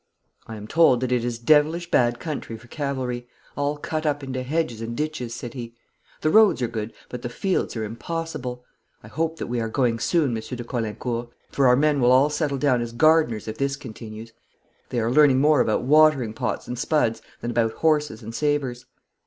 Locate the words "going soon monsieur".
9.69-10.57